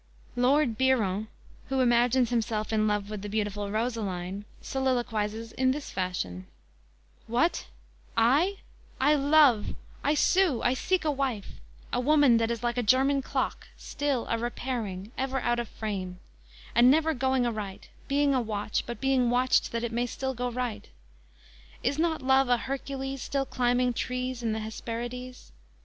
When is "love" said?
2.87-3.11, 9.13-9.75, 22.23-22.49